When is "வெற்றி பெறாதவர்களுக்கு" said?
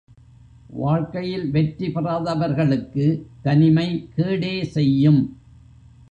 1.51-3.05